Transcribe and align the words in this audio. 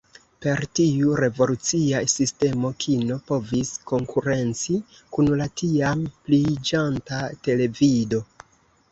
Per 0.43 0.61
tiu 0.77 1.09
revolucia 1.17 1.99
sistemo 2.13 2.71
kino 2.85 3.17
povis 3.27 3.73
konkurenci 3.91 4.77
kun 5.17 5.29
la 5.41 5.47
tiam 5.61 6.01
pliiĝanta 6.29 7.21
televido. 7.49 8.23